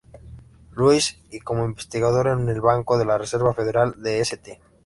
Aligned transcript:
Louis 0.71 1.21
y 1.29 1.41
como 1.41 1.63
investigador 1.63 2.25
en 2.25 2.49
el 2.49 2.59
Banco 2.59 2.97
de 2.97 3.05
la 3.05 3.19
Reserva 3.19 3.53
Federal 3.53 4.01
de 4.01 4.19
St. 4.21 4.59